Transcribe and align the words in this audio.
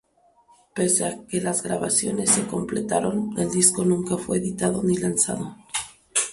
Pese 0.75 1.05
a 1.05 1.27
que 1.27 1.39
las 1.41 1.61
grabaciones 1.61 2.31
se 2.31 2.47
completaron, 2.47 3.35
el 3.37 3.51
disco 3.51 3.85
nunca 3.85 4.17
fue 4.17 4.37
editado 4.39 4.81
ni 4.81 4.97
lanzado. 4.97 5.55